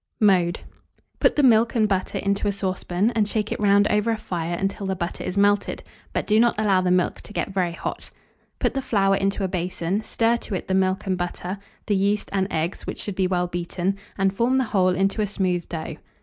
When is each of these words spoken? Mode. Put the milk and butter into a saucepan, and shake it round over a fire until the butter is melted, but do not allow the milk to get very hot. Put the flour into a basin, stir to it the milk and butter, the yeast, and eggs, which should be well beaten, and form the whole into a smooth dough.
Mode. 0.19 0.61
Put 1.19 1.35
the 1.35 1.43
milk 1.43 1.75
and 1.75 1.87
butter 1.87 2.17
into 2.17 2.47
a 2.47 2.51
saucepan, 2.51 3.11
and 3.11 3.27
shake 3.27 3.51
it 3.51 3.59
round 3.59 3.87
over 3.89 4.09
a 4.09 4.17
fire 4.17 4.55
until 4.55 4.87
the 4.87 4.95
butter 4.95 5.23
is 5.23 5.37
melted, 5.37 5.83
but 6.11 6.25
do 6.25 6.39
not 6.39 6.55
allow 6.57 6.81
the 6.81 6.89
milk 6.89 7.21
to 7.21 7.31
get 7.33 7.53
very 7.53 7.73
hot. 7.73 8.09
Put 8.57 8.73
the 8.73 8.81
flour 8.81 9.15
into 9.15 9.43
a 9.43 9.47
basin, 9.47 10.01
stir 10.01 10.37
to 10.37 10.55
it 10.55 10.67
the 10.67 10.73
milk 10.73 11.05
and 11.05 11.19
butter, 11.19 11.59
the 11.85 11.95
yeast, 11.95 12.31
and 12.33 12.47
eggs, 12.51 12.87
which 12.87 12.97
should 12.99 13.13
be 13.13 13.27
well 13.27 13.45
beaten, 13.45 13.95
and 14.17 14.33
form 14.35 14.57
the 14.57 14.63
whole 14.63 14.89
into 14.95 15.21
a 15.21 15.27
smooth 15.27 15.69
dough. 15.69 15.97